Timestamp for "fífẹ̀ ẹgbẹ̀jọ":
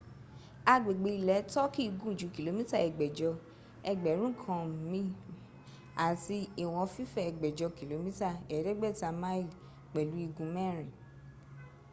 6.95-7.67